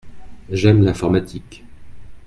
J’aime 0.49 0.83
l’informatique. 0.83 1.63